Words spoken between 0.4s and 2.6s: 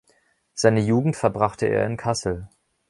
Seine Jugend verbrachte er in Kassel.